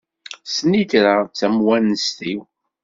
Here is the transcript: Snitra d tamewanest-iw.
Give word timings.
Snitra 0.55 1.15
d 1.23 1.31
tamewanest-iw. 1.39 2.41